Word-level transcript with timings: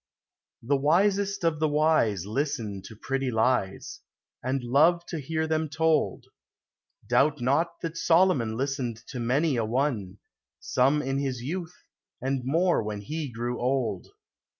The 0.63 0.77
wisest 0.77 1.43
of 1.43 1.59
the 1.59 1.67
wise 1.67 2.25
Listen 2.25 2.81
to 2.87 2.95
pretty 2.95 3.29
lies, 3.29 3.99
And 4.41 4.63
love 4.63 5.05
to 5.09 5.19
hear 5.19 5.45
them 5.45 5.69
told; 5.69 6.25
Doubt 7.05 7.39
not 7.39 7.79
that 7.81 7.97
Solomon 7.97 8.57
Listened 8.57 8.97
to 9.09 9.19
many 9.19 9.57
a 9.57 9.63
one,— 9.63 10.17
Some 10.59 11.03
in 11.03 11.19
his 11.19 11.43
youth, 11.43 11.83
and 12.19 12.41
more 12.43 12.81
when 12.81 13.01
he 13.01 13.31
grew 13.31 13.59
old. 13.61 14.07